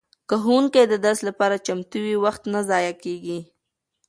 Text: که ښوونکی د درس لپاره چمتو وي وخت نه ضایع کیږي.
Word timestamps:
که 0.29 0.35
ښوونکی 0.43 0.83
د 0.87 0.93
درس 1.05 1.19
لپاره 1.29 1.63
چمتو 1.65 1.97
وي 2.03 2.15
وخت 2.25 2.41
نه 2.53 2.59
ضایع 2.69 2.93
کیږي. 3.03 3.39